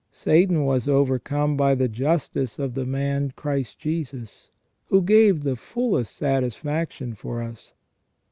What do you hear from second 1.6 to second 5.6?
the justice of the man Christ Jesus, who gave the